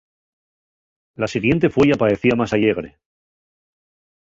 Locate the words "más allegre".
2.35-2.97